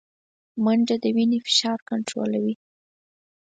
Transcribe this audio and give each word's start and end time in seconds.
منډه 0.63 0.95
د 1.03 1.03
فشار 1.03 1.13
وینې 1.77 1.87
کنټرولوي 1.89 2.53